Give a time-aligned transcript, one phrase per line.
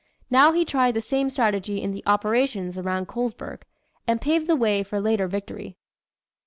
[0.31, 3.61] Now he tried the same strategy in the operations around Colesburg
[4.07, 5.77] and paved the way for later victory.